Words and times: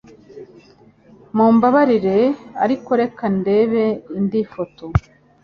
Mumbabarire 1.35 2.17
ariko 2.63 2.89
reka 3.01 3.23
ndebe 3.37 3.83
indi 4.17 4.39
foto 4.53 4.83